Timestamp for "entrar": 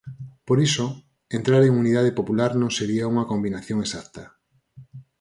1.37-1.61